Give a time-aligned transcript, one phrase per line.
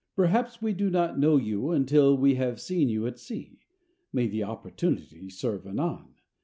[0.15, 3.59] Perhaps we do not know you until we have seen you at sea
[4.11, 6.15] (may the opportunity serve anon!).